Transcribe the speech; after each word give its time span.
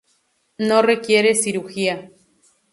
No 0.57 0.81
requiere 0.81 1.35
cirugía. 1.35 2.09